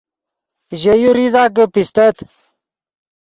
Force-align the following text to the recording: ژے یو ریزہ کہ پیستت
ژے 0.81 0.93
یو 1.01 1.11
ریزہ 1.17 1.43
کہ 1.55 1.63
پیستت 1.73 2.15